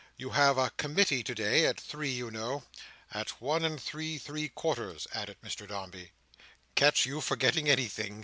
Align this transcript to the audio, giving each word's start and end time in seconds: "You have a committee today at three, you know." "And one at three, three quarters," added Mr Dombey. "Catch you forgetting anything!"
"You 0.17 0.31
have 0.31 0.57
a 0.57 0.71
committee 0.71 1.21
today 1.23 1.67
at 1.67 1.79
three, 1.79 2.09
you 2.09 2.31
know." 2.31 2.63
"And 3.11 3.29
one 3.37 3.63
at 3.63 3.79
three, 3.79 4.17
three 4.17 4.49
quarters," 4.49 5.05
added 5.13 5.37
Mr 5.45 5.67
Dombey. 5.67 6.11
"Catch 6.73 7.05
you 7.05 7.21
forgetting 7.21 7.69
anything!" 7.69 8.19